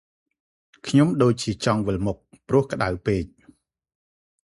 [0.87, 2.17] ខ្ញុំដូចជាចង់វិល់មុខ
[2.47, 3.23] ព្រោះក្តៅពេក។